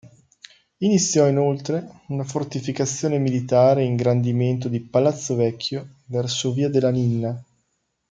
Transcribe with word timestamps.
Iniziò 0.79 1.27
inoltre 1.27 1.87
una 2.07 2.23
fortificazione 2.23 3.19
militare 3.19 3.83
e 3.83 3.85
ingrandimento 3.85 4.67
di 4.67 4.79
Palazzo 4.79 5.35
Vecchio 5.35 5.97
verso 6.05 6.51
via 6.53 6.69
della 6.69 6.89
Ninna. 6.89 7.39